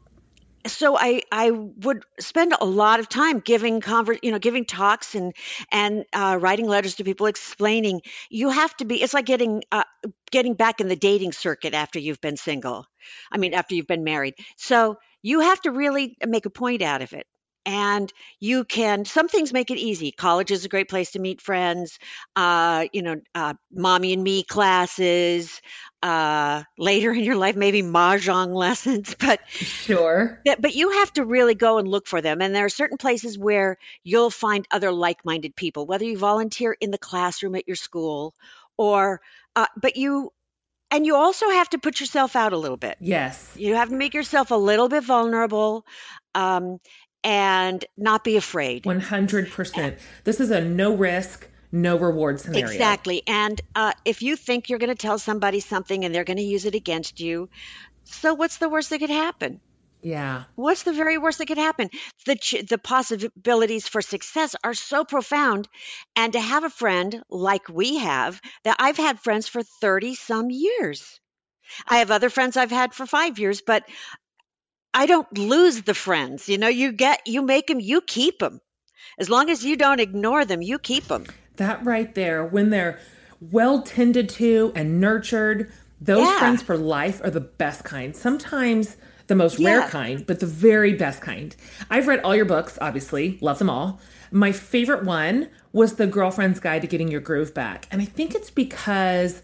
[0.67, 5.15] so I I would spend a lot of time giving conver- you know giving talks
[5.15, 5.33] and
[5.71, 9.83] and uh, writing letters to people explaining you have to be it's like getting uh,
[10.31, 12.85] getting back in the dating circuit after you've been single
[13.31, 17.01] I mean after you've been married so you have to really make a point out
[17.01, 17.27] of it
[17.65, 20.11] and you can some things make it easy.
[20.11, 21.99] College is a great place to meet friends
[22.35, 25.61] uh, you know uh, mommy and me classes
[26.03, 30.41] uh, later in your life maybe mahjong lessons but sure.
[30.59, 32.41] but, you have to really go and look for them.
[32.41, 36.91] And there are certain places where you'll find other like-minded people whether you volunteer in
[36.91, 38.33] the classroom at your school
[38.77, 39.21] or
[39.55, 40.31] uh, but you
[40.91, 42.97] and you also have to put yourself out a little bit.
[43.01, 43.53] Yes.
[43.57, 45.85] You have to make yourself a little bit vulnerable
[46.35, 46.79] um,
[47.25, 48.83] and not be afraid.
[48.83, 49.99] 100%.
[50.23, 52.67] This is a no risk, no reward scenario.
[52.67, 53.23] Exactly.
[53.25, 56.43] And uh, if you think you're going to tell somebody something and they're going to
[56.43, 57.49] use it against you,
[58.03, 59.59] so what's the worst that could happen?
[60.03, 60.43] Yeah.
[60.53, 61.89] What's the very worst that could happen?
[62.27, 65.67] The ch- the possibilities for success are so profound,
[66.15, 70.51] and to have a friend like we have, that I've had friends for thirty some
[70.51, 71.19] years.
[71.87, 73.83] I have other friends I've had for five years, but
[74.95, 76.47] I don't lose the friends.
[76.49, 78.61] You know, you get, you make them, you keep them.
[79.19, 81.25] As long as you don't ignore them, you keep them.
[81.57, 82.99] That right there, when they're
[83.51, 86.39] well tended to and nurtured, those Yeah.
[86.39, 88.15] friends for life are the best kind.
[88.15, 88.95] Sometimes
[89.27, 89.79] the most Yeah.
[89.79, 91.55] rare kind, but the very best kind.
[91.89, 93.99] I've read all your books, obviously, love them all.
[94.31, 97.87] My favorite one was The Girlfriend's Guide to Getting Your Groove Back.
[97.91, 99.41] And I think it's because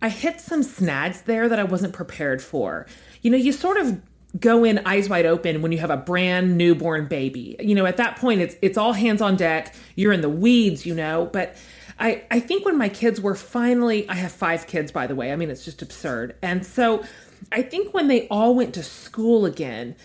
[0.00, 2.86] I hit some snags there that I wasn't prepared for.
[3.22, 4.00] You know, you sort of
[4.38, 7.56] go in eyes wide open when you have a brand newborn baby.
[7.60, 9.74] You know, at that point it's it's all hands on deck.
[9.96, 11.56] You're in the weeds, you know, but
[11.98, 15.32] I I think when my kids were finally I have 5 kids by the way.
[15.32, 16.36] I mean, it's just absurd.
[16.42, 17.02] And so
[17.52, 19.96] I think when they all went to school again,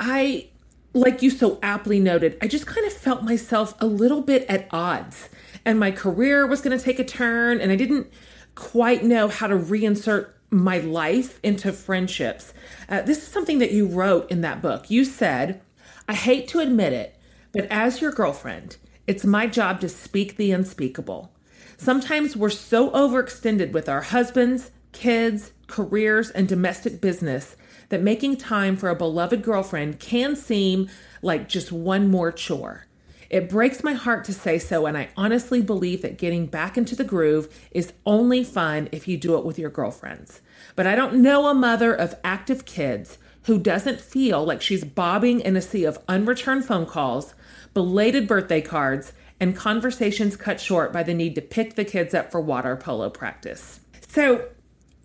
[0.00, 0.48] I
[0.94, 4.66] like you so aptly noted, I just kind of felt myself a little bit at
[4.70, 5.28] odds.
[5.66, 8.06] and my career was going to take a turn, and I didn't
[8.54, 12.52] quite know how to reinsert my life into friendships.
[12.88, 14.90] Uh, this is something that you wrote in that book.
[14.90, 15.60] You said,
[16.08, 17.18] I hate to admit it,
[17.52, 21.32] but as your girlfriend, it's my job to speak the unspeakable.
[21.76, 27.56] Sometimes we're so overextended with our husbands, kids, careers, and domestic business
[27.88, 30.88] that making time for a beloved girlfriend can seem
[31.22, 32.86] like just one more chore.
[33.30, 36.94] It breaks my heart to say so, and I honestly believe that getting back into
[36.94, 40.40] the groove is only fun if you do it with your girlfriends.
[40.74, 45.40] But I don't know a mother of active kids who doesn't feel like she's bobbing
[45.40, 47.34] in a sea of unreturned phone calls,
[47.74, 52.30] belated birthday cards, and conversations cut short by the need to pick the kids up
[52.30, 53.80] for water polo practice.
[54.08, 54.48] So,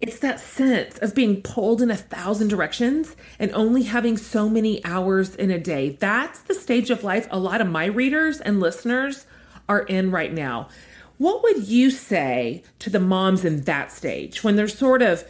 [0.02, 4.84] it's that sense of being pulled in a thousand directions and only having so many
[4.84, 5.92] hours in a day.
[6.00, 9.28] That's the stage of life a lot of my readers and listeners
[9.70, 10.70] are in right now.
[11.20, 15.24] What would you say to the moms in that stage when they're sort of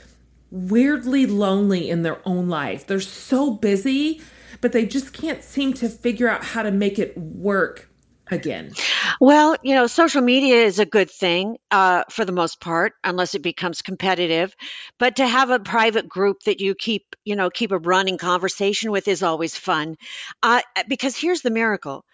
[0.50, 2.88] weirdly lonely in their own life?
[2.88, 4.22] They're so busy,
[4.62, 7.91] but they just can't seem to figure out how to make it work
[8.32, 8.74] again?
[9.20, 13.36] Well, you know, social media is a good thing uh, for the most part, unless
[13.36, 14.56] it becomes competitive.
[14.98, 18.92] But to have a private group that you keep, you know, keep a running conversation
[18.92, 19.98] with is always fun.
[20.42, 22.06] Uh, because here's the miracle: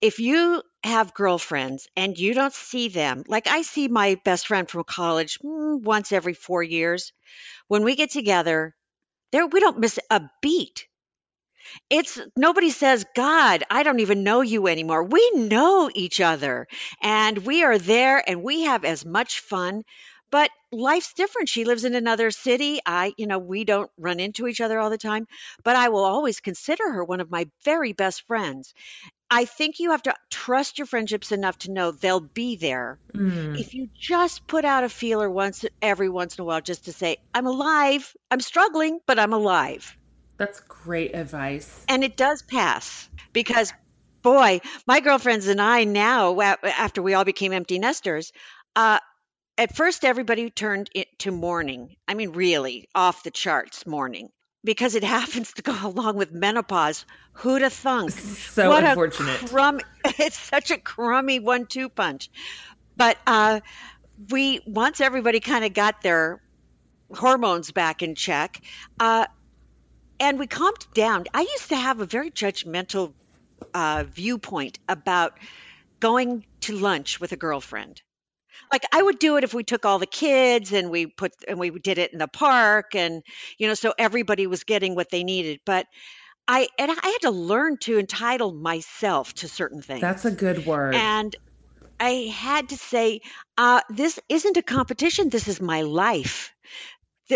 [0.00, 4.68] if you have girlfriends and you don't see them, like I see my best friend
[4.68, 7.12] from college mm, once every four years,
[7.68, 8.74] when we get together,
[9.30, 10.86] there we don't miss a beat
[11.90, 15.04] it's nobody says, God, I don't even know you anymore.
[15.04, 16.66] We know each other
[17.02, 19.82] and we are there and we have as much fun.
[20.30, 21.50] But life's different.
[21.50, 22.80] She lives in another city.
[22.86, 25.26] I, you know, we don't run into each other all the time,
[25.62, 28.72] but I will always consider her one of my very best friends.
[29.30, 32.98] I think you have to trust your friendships enough to know they'll be there.
[33.14, 33.58] Mm.
[33.58, 36.92] If you just put out a feeler once every once in a while just to
[36.92, 39.96] say, I'm alive, I'm struggling, but I'm alive.
[40.42, 41.84] That's great advice.
[41.88, 43.72] And it does pass because,
[44.22, 48.32] boy, my girlfriends and I now, after we all became empty nesters,
[48.74, 48.98] uh,
[49.56, 51.94] at first everybody turned it to mourning.
[52.08, 54.30] I mean, really off the charts mourning
[54.64, 57.06] because it happens to go along with menopause.
[57.34, 58.10] Who'd have thunk?
[58.10, 59.42] So what unfortunate.
[59.42, 59.78] A crumb,
[60.18, 62.30] it's such a crummy one-two punch.
[62.96, 63.60] But uh,
[64.28, 66.42] we once everybody kind of got their
[67.14, 68.60] hormones back in check.
[68.98, 69.26] Uh,
[70.20, 71.24] and we calmed down.
[71.34, 73.14] I used to have a very judgmental
[73.74, 75.32] uh, viewpoint about
[76.00, 78.02] going to lunch with a girlfriend.
[78.70, 81.58] Like I would do it if we took all the kids and we put and
[81.58, 83.22] we did it in the park and
[83.58, 85.60] you know so everybody was getting what they needed.
[85.66, 85.86] But
[86.48, 90.00] I and I had to learn to entitle myself to certain things.
[90.00, 90.94] That's a good word.
[90.94, 91.34] And
[92.00, 93.20] I had to say,
[93.56, 95.28] uh, this isn't a competition.
[95.28, 96.52] This is my life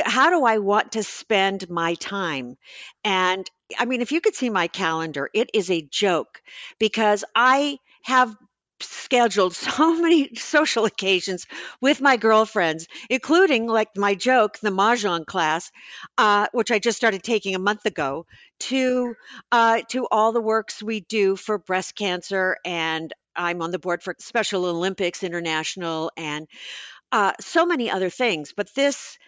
[0.04, 2.56] how do I want to spend my time?
[3.04, 6.40] And I mean, if you could see my calendar, it is a joke
[6.78, 8.37] because I have
[8.80, 11.46] scheduled so many social occasions
[11.80, 15.70] with my girlfriends, including like my joke, the Mahjong class,
[16.18, 18.26] uh, which I just started taking a month ago,
[18.59, 19.14] to
[19.52, 24.02] uh, to all the works we do for breast cancer, and I'm on the board
[24.02, 26.46] for Special Olympics International, and
[27.12, 28.52] uh, so many other things.
[28.56, 29.18] But this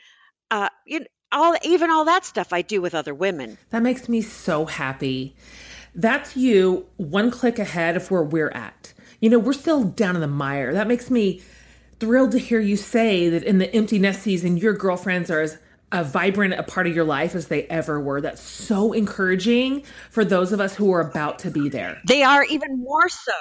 [0.50, 3.58] uh, you know, all even all that stuff I do with other women.
[3.70, 5.36] That makes me so happy.
[5.94, 8.94] That's you one click ahead of where we're at.
[9.20, 10.72] You know, we're still down in the mire.
[10.72, 11.42] That makes me
[11.98, 15.58] thrilled to hear you say that in the empty nest season, your girlfriends are as
[15.90, 18.20] a vibrant a part of your life as they ever were.
[18.20, 22.00] That's so encouraging for those of us who are about to be there.
[22.06, 23.32] They are even more so.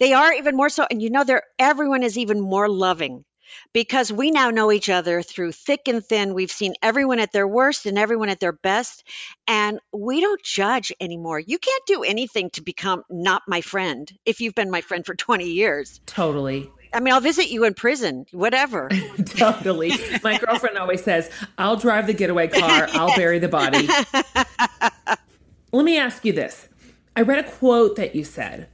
[0.00, 0.86] They are even more so.
[0.90, 3.24] And you know, they're everyone is even more loving
[3.72, 6.34] because we now know each other through thick and thin.
[6.34, 9.04] We've seen everyone at their worst and everyone at their best,
[9.46, 11.38] and we don't judge anymore.
[11.38, 15.14] You can't do anything to become not my friend if you've been my friend for
[15.14, 16.00] 20 years.
[16.06, 16.70] Totally.
[16.92, 18.88] I mean, I'll visit you in prison, whatever.
[19.26, 19.92] totally.
[20.22, 23.86] My girlfriend always says, I'll drive the getaway car, I'll bury the body.
[25.72, 26.68] Let me ask you this.
[27.14, 28.68] I read a quote that you said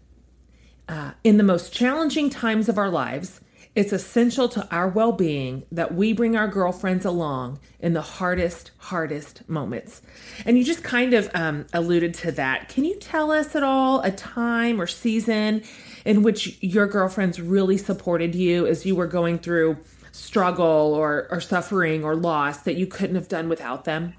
[0.88, 3.40] uh, In the most challenging times of our lives,
[3.74, 8.70] it's essential to our well being that we bring our girlfriends along in the hardest,
[8.76, 10.02] hardest moments.
[10.44, 12.68] And you just kind of um, alluded to that.
[12.68, 15.62] Can you tell us at all a time or season
[16.04, 19.78] in which your girlfriends really supported you as you were going through
[20.10, 24.12] struggle or, or suffering or loss that you couldn't have done without them?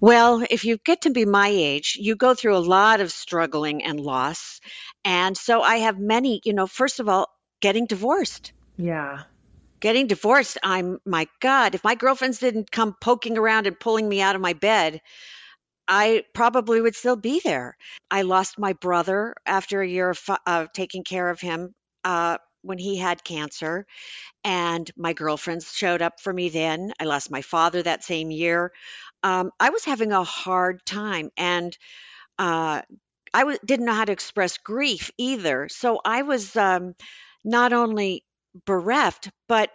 [0.00, 3.84] Well, if you get to be my age, you go through a lot of struggling
[3.84, 4.60] and loss.
[5.04, 7.28] And so I have many, you know, first of all,
[7.60, 8.52] getting divorced.
[8.78, 9.24] Yeah.
[9.80, 14.20] Getting divorced, I'm, my God, if my girlfriends didn't come poking around and pulling me
[14.20, 15.00] out of my bed,
[15.88, 17.76] I probably would still be there.
[18.10, 22.78] I lost my brother after a year of uh, taking care of him uh, when
[22.78, 23.86] he had cancer,
[24.44, 26.92] and my girlfriends showed up for me then.
[27.00, 28.72] I lost my father that same year.
[29.22, 31.76] Um, I was having a hard time, and
[32.38, 32.82] uh,
[33.34, 35.68] I w- didn't know how to express grief either.
[35.70, 36.94] So I was um,
[37.44, 38.24] not only
[38.66, 39.70] bereft, but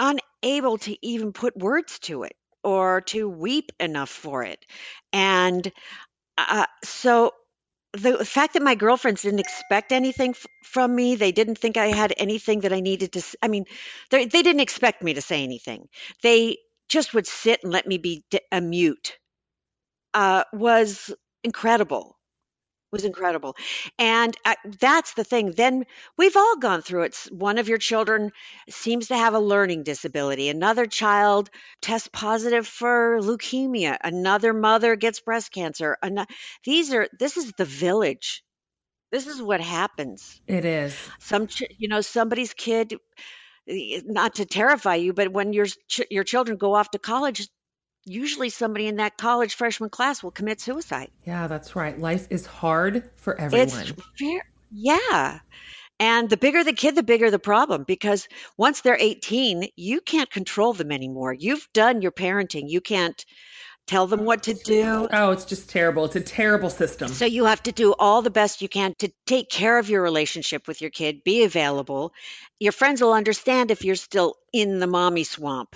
[0.00, 4.64] unable to even put words to it or to weep enough for it.
[5.12, 5.70] And
[6.38, 7.32] uh, so
[7.94, 11.88] the fact that my girlfriends didn't expect anything f- from me, they didn't think I
[11.88, 13.22] had anything that I needed to.
[13.42, 13.66] I mean,
[14.10, 15.88] they didn't expect me to say anything.
[16.22, 19.18] They just would sit and let me be d- a mute.
[20.14, 22.17] Uh, was incredible
[22.90, 23.56] was incredible.
[23.98, 25.52] And uh, that's the thing.
[25.52, 25.84] Then
[26.16, 27.16] we've all gone through it.
[27.30, 28.32] One of your children
[28.70, 30.48] seems to have a learning disability.
[30.48, 31.50] Another child
[31.82, 33.96] tests positive for leukemia.
[34.02, 35.96] Another mother gets breast cancer.
[36.02, 36.26] An-
[36.64, 38.42] these are, this is the village.
[39.10, 40.40] This is what happens.
[40.46, 40.94] It is.
[41.18, 42.94] Some, ch- you know, somebody's kid,
[43.68, 47.48] eh, not to terrify you, but when your, ch- your children go off to college,
[48.08, 51.10] usually somebody in that college freshman class will commit suicide.
[51.24, 51.98] Yeah, that's right.
[51.98, 53.68] Life is hard for everyone.
[53.68, 54.44] It's fair.
[54.70, 55.40] Yeah.
[56.00, 60.30] And the bigger the kid, the bigger the problem because once they're 18, you can't
[60.30, 61.32] control them anymore.
[61.32, 62.68] You've done your parenting.
[62.68, 63.24] You can't
[63.88, 65.08] tell them what to do.
[65.12, 66.04] Oh, it's just terrible.
[66.04, 67.08] It's a terrible system.
[67.08, 70.02] So you have to do all the best you can to take care of your
[70.02, 72.12] relationship with your kid, be available.
[72.60, 75.74] Your friends will understand if you're still in the mommy swamp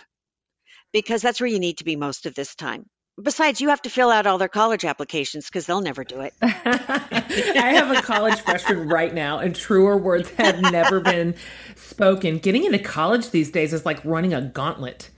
[0.93, 2.87] because that's where you need to be most of this time.
[3.23, 6.33] Besides, you have to fill out all their college applications because they'll never do it.
[6.43, 11.35] I have a college freshman right now, and truer words have never been
[11.77, 12.39] spoken.
[12.39, 15.11] Getting into college these days is like running a gauntlet.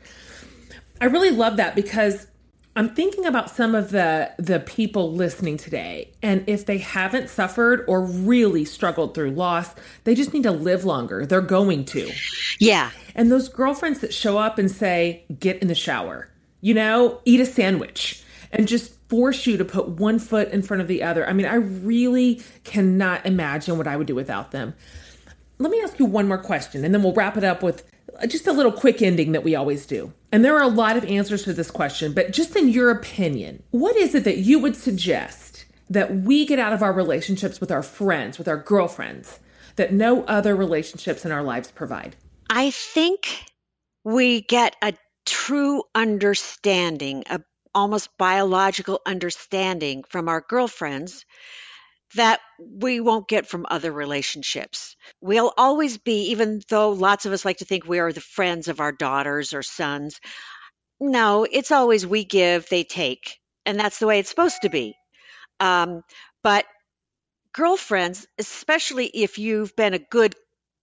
[1.01, 2.27] I really love that because
[2.77, 7.85] I'm thinking about some of the the people listening today and if they haven't suffered
[7.87, 9.71] or really struggled through loss,
[10.03, 11.25] they just need to live longer.
[11.25, 12.11] They're going to.
[12.59, 12.91] Yeah.
[13.15, 16.29] And those girlfriends that show up and say, "Get in the shower."
[16.61, 20.81] You know, eat a sandwich and just force you to put one foot in front
[20.81, 21.29] of the other.
[21.29, 24.75] I mean, I really cannot imagine what I would do without them.
[25.59, 27.85] Let me ask you one more question and then we'll wrap it up with
[28.27, 30.13] just a little quick ending that we always do.
[30.33, 33.63] And there are a lot of answers to this question, but just in your opinion,
[33.71, 37.71] what is it that you would suggest that we get out of our relationships with
[37.71, 39.39] our friends, with our girlfriends,
[39.77, 42.17] that no other relationships in our lives provide?
[42.51, 43.45] I think
[44.05, 47.41] we get a true understanding, a
[47.75, 51.25] almost biological understanding from our girlfriends
[52.15, 54.97] that we won't get from other relationships.
[55.21, 58.69] We'll always be, even though lots of us like to think we are the friends
[58.69, 60.21] of our daughters or sons,
[61.01, 63.39] no, it's always we give, they take.
[63.67, 64.95] And that's the way it's supposed to be.
[65.61, 66.03] Um,
[66.43, 66.67] but
[67.53, 70.35] girlfriends, especially if you've been a good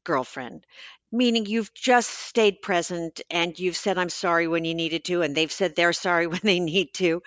[0.03, 0.65] girlfriend,
[1.11, 5.35] meaning you've just stayed present and you've said, I'm sorry when you needed to, and
[5.35, 7.21] they've said they're sorry when they need to,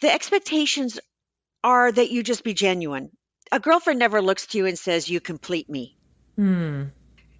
[0.00, 0.98] the expectations
[1.64, 3.10] are that you just be genuine
[3.52, 5.96] a girlfriend never looks to you and says, You complete me.
[6.36, 6.84] Hmm.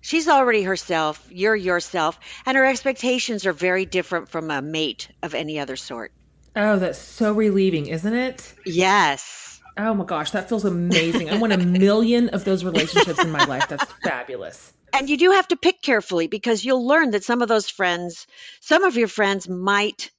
[0.01, 5.35] She's already herself, you're yourself, and her expectations are very different from a mate of
[5.35, 6.13] any other sort.
[6.55, 8.55] Oh, that's so relieving, isn't it?
[8.65, 9.61] Yes.
[9.77, 11.31] Oh my gosh, that feels amazing.
[11.31, 13.69] I want a million of those relationships in my life.
[13.69, 14.73] That's fabulous.
[14.93, 18.27] And you do have to pick carefully because you'll learn that some of those friends,
[18.61, 20.11] some of your friends might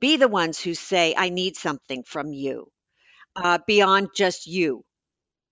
[0.00, 2.70] be the ones who say, I need something from you
[3.36, 4.84] uh, beyond just you.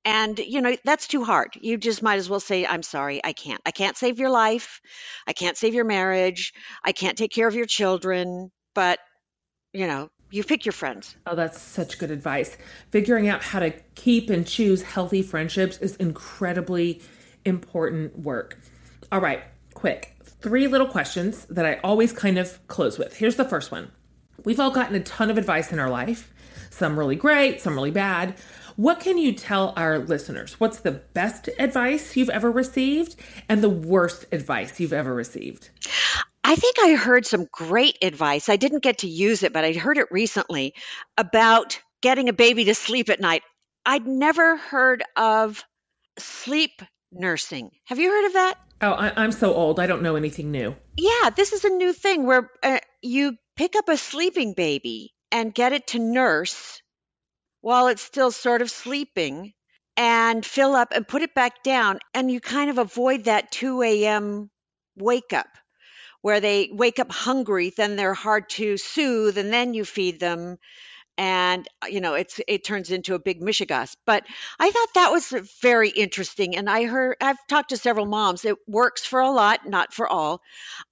[0.04, 1.56] And, you know, that's too hard.
[1.60, 3.60] You just might as well say, I'm sorry, I can't.
[3.64, 4.80] I can't save your life.
[5.26, 6.52] I can't save your marriage.
[6.84, 8.50] I can't take care of your children.
[8.74, 8.98] But,
[9.72, 11.16] you know, you pick your friends.
[11.26, 12.56] Oh, that's such good advice.
[12.90, 17.00] Figuring out how to keep and choose healthy friendships is incredibly
[17.44, 18.58] important work.
[19.12, 19.42] All right,
[19.74, 20.16] quick.
[20.22, 23.16] Three little questions that I always kind of close with.
[23.16, 23.90] Here's the first one
[24.44, 26.32] We've all gotten a ton of advice in our life,
[26.70, 28.34] some really great, some really bad.
[28.76, 30.58] What can you tell our listeners?
[30.58, 33.14] What's the best advice you've ever received
[33.48, 35.70] and the worst advice you've ever received?
[36.42, 38.48] I think I heard some great advice.
[38.48, 40.74] I didn't get to use it, but I heard it recently
[41.16, 43.42] about getting a baby to sleep at night.
[43.86, 45.64] I'd never heard of
[46.18, 46.82] sleep
[47.12, 47.70] nursing.
[47.84, 48.54] Have you heard of that?
[48.80, 49.78] Oh, I, am so old.
[49.78, 50.74] I don't know anything new.
[50.96, 55.54] Yeah, this is a new thing where uh, you pick up a sleeping baby and
[55.54, 56.82] get it to nurse
[57.64, 59.54] while it's still sort of sleeping
[59.96, 61.98] and fill up and put it back down.
[62.12, 64.50] And you kind of avoid that 2 a.m.
[64.98, 65.46] wake up
[66.20, 70.58] where they wake up hungry, then they're hard to soothe, and then you feed them
[71.16, 74.24] and you know it's it turns into a big mishigas but
[74.58, 78.56] i thought that was very interesting and i heard i've talked to several moms it
[78.66, 80.40] works for a lot not for all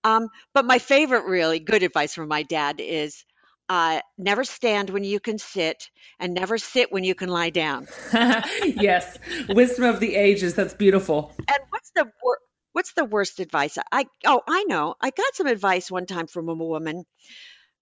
[0.05, 3.25] um, but my favorite really good advice from my dad is
[3.73, 5.89] uh, never stand when you can sit
[6.21, 7.89] and never sit when you can lie down.
[8.65, 9.19] Yes.
[9.49, 10.55] Wisdom of the ages.
[10.55, 11.33] That's beautiful.
[11.39, 12.39] And what's the wor-
[12.75, 13.79] what's the worst advice?
[13.91, 14.95] I oh i know.
[15.01, 17.05] I got some advice one time from a woman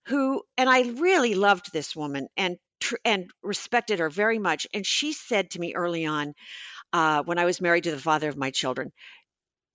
[0.06, 4.68] who and I really loved this woman and tr- and respected her very much.
[4.72, 6.34] And she said to me early on,
[6.92, 8.92] uh, when I was married to the father of my children,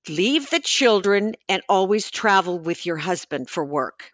[0.08, 4.12] leave the children and always travel with your husband for work,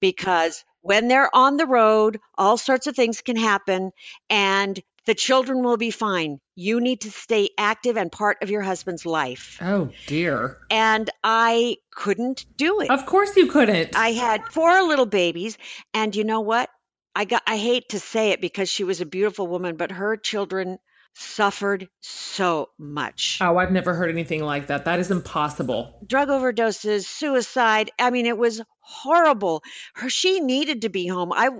[0.00, 3.92] because when they're on the road, all sorts of things can happen,
[4.28, 6.38] and the children will be fine.
[6.54, 9.58] You need to stay active and part of your husband's life.
[9.60, 10.58] Oh, dear.
[10.70, 12.90] And I couldn't do it.
[12.90, 13.96] Of course you couldn't.
[13.96, 15.58] I had four little babies.
[15.92, 16.70] And you know what?
[17.16, 20.16] I got, I hate to say it because she was a beautiful woman, but her
[20.16, 20.78] children
[21.14, 23.38] suffered so much.
[23.40, 24.84] Oh, I've never heard anything like that.
[24.86, 25.98] That is impossible.
[26.06, 27.90] Drug overdoses, suicide.
[27.98, 29.62] I mean, it was horrible.
[29.94, 31.32] Her she needed to be home.
[31.32, 31.50] I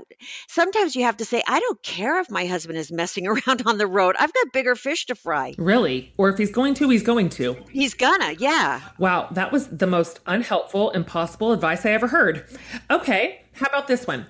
[0.48, 3.78] sometimes you have to say, I don't care if my husband is messing around on
[3.78, 4.16] the road.
[4.18, 5.54] I've got bigger fish to fry.
[5.56, 6.12] Really?
[6.18, 7.56] Or if he's going to, he's going to.
[7.70, 8.80] He's gonna, yeah.
[8.98, 12.44] Wow, that was the most unhelpful, impossible advice I ever heard.
[12.90, 14.26] Okay, how about this one?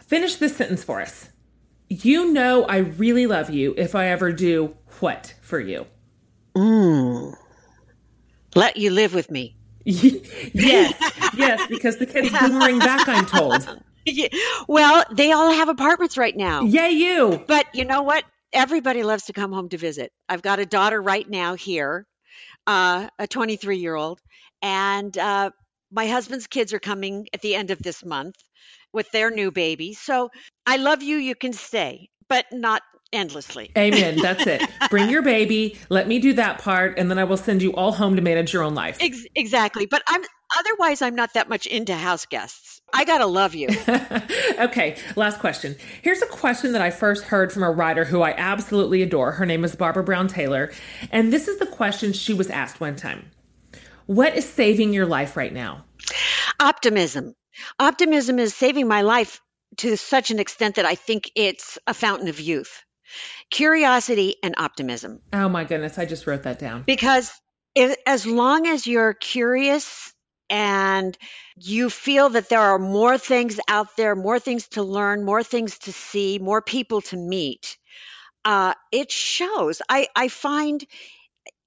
[0.00, 1.28] Finish this sentence for us.
[1.88, 5.86] You know I really love you if I ever do what for you?
[6.54, 7.34] Mm.
[8.54, 9.55] Let you live with me.
[10.52, 13.68] yes, yes, because the kids boomerang back, I'm told.
[14.08, 14.28] Yeah.
[14.68, 16.62] Well, they all have apartments right now.
[16.62, 17.42] Yay, you.
[17.48, 18.22] But you know what?
[18.52, 20.12] Everybody loves to come home to visit.
[20.28, 22.06] I've got a daughter right now here,
[22.68, 24.20] uh, a 23 year old,
[24.62, 25.50] and uh,
[25.90, 28.36] my husband's kids are coming at the end of this month
[28.92, 29.92] with their new baby.
[29.92, 30.30] So
[30.66, 31.16] I love you.
[31.16, 33.70] You can stay, but not endlessly.
[33.76, 34.16] Amen.
[34.22, 34.62] That's it.
[34.90, 35.78] Bring your baby.
[35.88, 38.52] Let me do that part, and then I will send you all home to manage
[38.52, 38.98] your own life.
[39.00, 39.86] Ex- exactly.
[39.86, 40.22] But I'm
[40.58, 42.80] otherwise I'm not that much into house guests.
[42.92, 43.68] I gotta love you.
[44.60, 44.96] okay.
[45.16, 45.76] Last question.
[46.02, 49.32] Here's a question that I first heard from a writer who I absolutely adore.
[49.32, 50.72] Her name is Barbara Brown Taylor,
[51.10, 53.30] and this is the question she was asked one time.
[54.06, 55.84] What is saving your life right now?
[56.60, 57.34] Optimism.
[57.80, 59.40] Optimism is saving my life
[59.78, 62.84] to such an extent that I think it's a fountain of youth.
[63.50, 65.20] Curiosity and optimism.
[65.32, 66.82] Oh my goodness, I just wrote that down.
[66.86, 67.32] Because
[67.74, 70.12] if, as long as you're curious
[70.50, 71.16] and
[71.56, 75.78] you feel that there are more things out there, more things to learn, more things
[75.80, 77.78] to see, more people to meet,
[78.44, 79.82] uh, it shows.
[79.88, 80.84] I, I find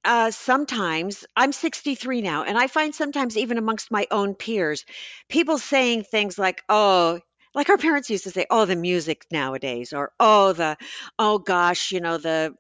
[0.05, 4.85] uh, sometimes I'm 63 now, and I find sometimes even amongst my own peers,
[5.27, 7.19] people saying things like, "Oh,
[7.55, 10.77] like our parents used to say, "Oh, the music nowadays," or "Oh, the,
[11.19, 12.55] oh gosh, you know the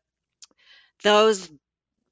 [1.03, 1.49] those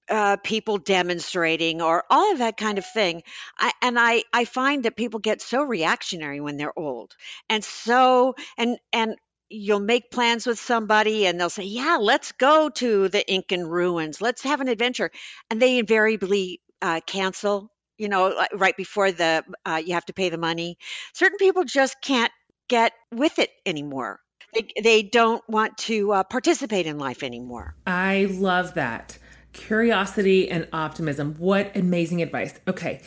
[0.09, 3.23] uh, people demonstrating," or all of that kind of thing.
[3.59, 7.15] I, and I I find that people get so reactionary when they're old,
[7.49, 9.17] and so and and
[9.49, 14.21] you'll make plans with somebody and they'll say, Yeah, let's go to the Incan ruins.
[14.21, 15.11] Let's have an adventure.
[15.51, 20.29] And they invariably uh, cancel, you know, right before the uh, you have to pay
[20.29, 20.77] the money.
[21.13, 22.31] Certain people just can't
[22.67, 24.19] get with it anymore.
[24.53, 27.75] They, they don't want to uh, participate in life anymore.
[27.85, 29.17] I love that.
[29.53, 31.35] Curiosity and optimism.
[31.37, 32.53] What amazing advice.
[32.67, 33.01] Okay.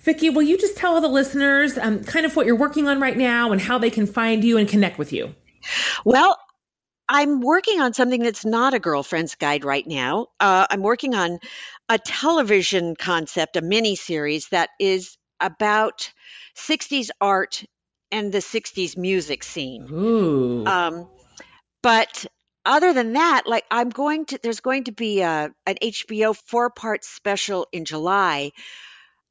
[0.00, 3.00] Vicki, will you just tell all the listeners um, kind of what you're working on
[3.00, 5.34] right now and how they can find you and connect with you?
[6.04, 6.38] Well,
[7.08, 10.28] I'm working on something that's not a girlfriend's guide right now.
[10.40, 11.38] Uh, I'm working on
[11.88, 16.12] a television concept, a mini series that is about
[16.56, 17.64] 60s art
[18.14, 19.88] and the 60s music scene.
[19.90, 20.64] Ooh.
[20.66, 21.08] Um,
[21.82, 22.26] but
[22.64, 26.70] other than that, like I'm going to, there's going to be a, an HBO four
[26.70, 28.52] part special in July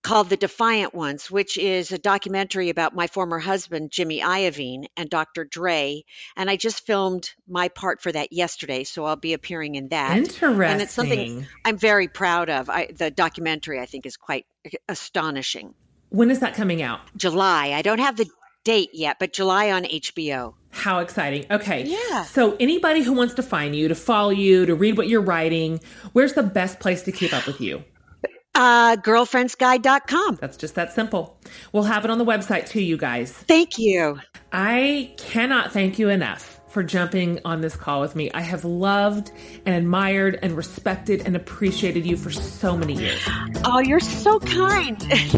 [0.04, 5.10] called The Defiant Ones, which is a documentary about my former husband, Jimmy Iovine, and
[5.10, 5.46] Dr.
[5.46, 6.04] Dre.
[6.36, 10.18] And I just filmed my part for that yesterday, so I'll be appearing in that.
[10.18, 10.74] Interesting.
[10.74, 12.70] And it's something I'm very proud of.
[12.70, 14.46] I, the documentary, I think, is quite
[14.90, 15.74] astonishing.
[16.10, 17.00] When is that coming out?
[17.16, 17.72] July.
[17.72, 18.28] I don't have the
[18.64, 20.54] date yet, but July on HBO.
[20.72, 21.46] How exciting.
[21.52, 21.84] Okay.
[21.84, 22.24] Yeah.
[22.24, 25.80] So, anybody who wants to find you, to follow you, to read what you're writing,
[26.14, 27.84] where's the best place to keep up with you?
[28.56, 30.38] Uh, girlfriendsguide.com.
[30.40, 31.40] That's just that simple.
[31.72, 33.32] We'll have it on the website too, you guys.
[33.32, 34.20] Thank you.
[34.52, 38.32] I cannot thank you enough for jumping on this call with me.
[38.32, 39.32] I have loved
[39.64, 43.22] and admired and respected and appreciated you for so many years.
[43.64, 45.00] Oh, you're so kind.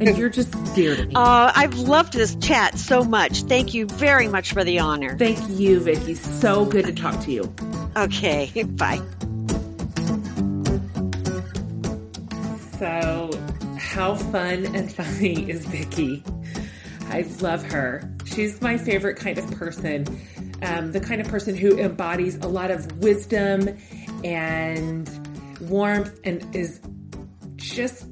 [0.00, 1.14] and you're just dear to me.
[1.14, 3.42] Uh, I've loved this chat so much.
[3.42, 5.16] Thank you very much for the honor.
[5.16, 6.14] Thank you, Vicki.
[6.14, 7.54] So good to talk to you.
[7.96, 9.00] Okay, bye.
[12.78, 13.30] So,
[13.78, 16.24] how fun and funny is Vicki?
[17.10, 18.10] I love her.
[18.24, 20.04] She's my favorite kind of person
[20.62, 23.76] um, the kind of person who embodies a lot of wisdom
[24.24, 25.08] and
[25.60, 26.80] warmth and is
[27.56, 28.06] just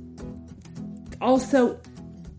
[1.20, 1.80] also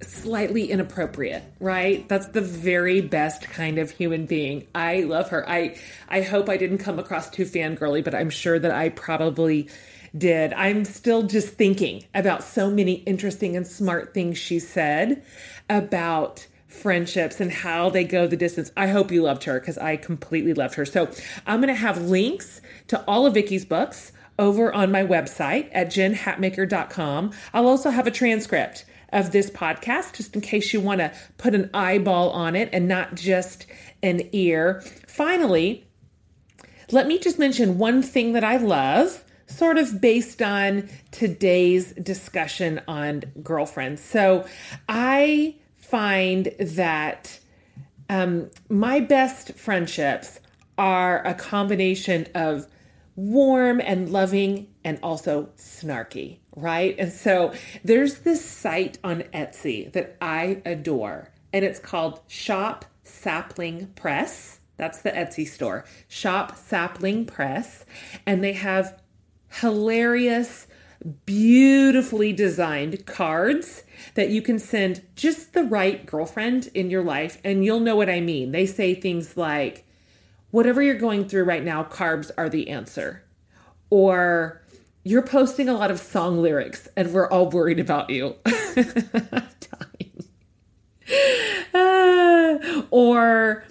[0.01, 2.07] slightly inappropriate, right?
[2.10, 4.68] That's the very best kind of human being.
[4.74, 5.47] I love her.
[5.47, 5.76] I
[6.07, 9.70] I hope I didn't come across too fangirly, but I'm sure that I probably
[10.18, 10.53] did.
[10.53, 15.24] I'm still just thinking about so many interesting and smart things she said
[15.70, 18.72] about friendships and how they go the distance.
[18.78, 20.86] I hope you loved her because I completely loved her.
[20.86, 21.09] So
[21.45, 25.88] I'm going to have links to all of Vicki's books over on my website at
[25.88, 27.32] jenhatmaker.com.
[27.53, 31.55] I'll also have a transcript of this podcast just in case you want to put
[31.55, 33.65] an eyeball on it and not just
[34.01, 34.82] an ear.
[35.07, 35.86] Finally,
[36.91, 42.82] let me just mention one thing that I love sort of based on today's discussion
[42.88, 44.01] on girlfriends.
[44.01, 44.45] So
[44.88, 45.55] I
[45.89, 47.39] find that
[48.09, 50.39] um, my best friendships
[50.77, 52.67] are a combination of
[53.15, 56.95] warm and loving and also snarky, right?
[56.97, 63.87] And so there's this site on Etsy that I adore, and it's called Shop Sapling
[63.95, 64.59] Press.
[64.77, 67.83] That's the Etsy store, Shop Sapling Press.
[68.25, 69.01] And they have
[69.49, 70.67] hilarious,
[71.26, 73.84] beautifully designed cards
[74.16, 78.10] that you can send just the right girlfriend in your life, and you'll know what
[78.10, 78.52] I mean.
[78.52, 79.86] They say things like,
[80.52, 83.24] whatever you're going through right now, carbs are the answer.
[83.89, 84.62] Or
[85.04, 88.36] you're posting a lot of song lyrics and we're all worried about you.
[91.74, 93.64] uh, or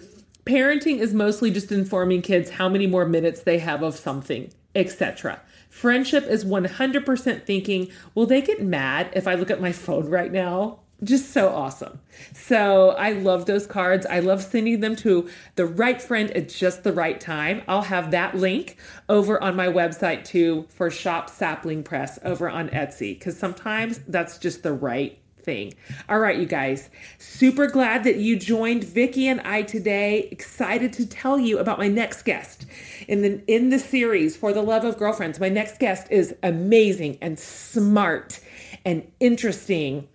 [0.45, 5.41] parenting is mostly just informing kids how many more minutes they have of something, etc.
[5.69, 10.33] Friendship is 100% thinking, will they get mad if I look at my phone right
[10.33, 10.81] now?
[11.05, 12.01] Just so awesome.
[12.35, 14.05] So I love those cards.
[14.07, 17.63] I love sending them to the right friend at just the right time.
[17.69, 18.77] I'll have that link
[19.09, 24.39] over on my website too for Shop Sapling Press over on Etsy because sometimes that's
[24.39, 25.73] just the right thing.
[26.09, 30.29] All right, you guys, super glad that you joined Vicki and I today.
[30.33, 32.67] Excited to tell you about my next guest
[33.09, 35.41] in the in the series for the love of girlfriends.
[35.41, 38.39] My next guest is amazing and smart
[38.85, 40.09] and interesting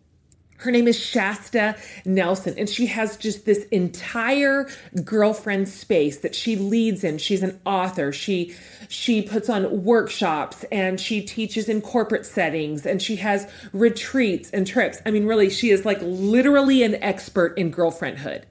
[0.63, 4.69] her name is Shasta Nelson, and she has just this entire
[5.03, 7.17] girlfriend space that she leads in.
[7.17, 8.13] She's an author.
[8.13, 8.55] She
[8.87, 14.65] she puts on workshops and she teaches in corporate settings and she has retreats and
[14.65, 15.01] trips.
[15.05, 18.45] I mean, really, she is like literally an expert in girlfriendhood.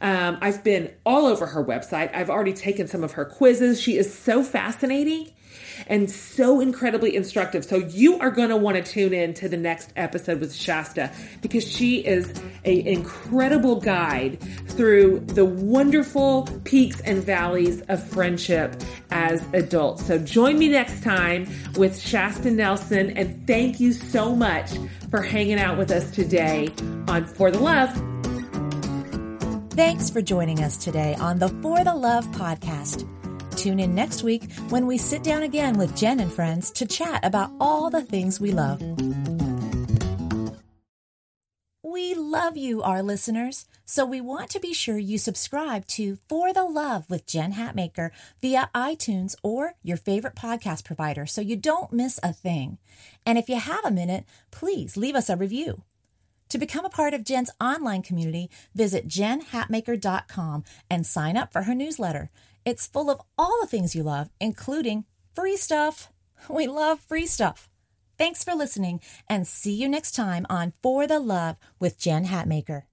[0.00, 2.14] Um, I've been all over her website.
[2.14, 3.80] I've already taken some of her quizzes.
[3.80, 5.32] She is so fascinating
[5.86, 7.64] and so incredibly instructive.
[7.64, 11.10] So you are going to want to tune in to the next episode with Shasta
[11.40, 12.30] because she is
[12.64, 20.06] an incredible guide through the wonderful peaks and valleys of friendship as adults.
[20.06, 24.70] So join me next time with Shasta Nelson and thank you so much
[25.10, 26.68] for hanging out with us today
[27.08, 27.90] on For the Love.
[29.72, 33.08] Thanks for joining us today on the For the Love podcast.
[33.58, 37.24] Tune in next week when we sit down again with Jen and friends to chat
[37.24, 38.80] about all the things we love.
[41.82, 46.52] We love you, our listeners, so we want to be sure you subscribe to For
[46.52, 51.92] the Love with Jen Hatmaker via iTunes or your favorite podcast provider so you don't
[51.92, 52.78] miss a thing.
[53.26, 55.82] And if you have a minute, please leave us a review.
[56.50, 61.74] To become a part of Jen's online community, visit jenhatmaker.com and sign up for her
[61.74, 62.30] newsletter.
[62.64, 65.04] It's full of all the things you love, including
[65.34, 66.12] free stuff.
[66.48, 67.68] We love free stuff.
[68.16, 72.87] Thanks for listening and see you next time on For the Love with Jen Hatmaker.